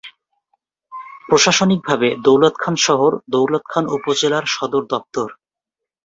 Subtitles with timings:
[1.27, 5.29] প্রশাসনিক ভাবে দৌলতখান শহর দৌলতখান উপজেলার সদর দফতর।